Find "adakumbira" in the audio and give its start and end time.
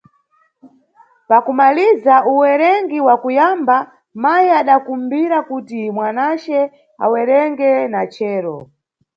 4.61-5.37